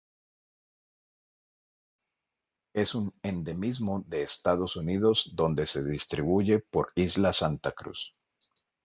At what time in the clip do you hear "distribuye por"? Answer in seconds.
5.83-6.91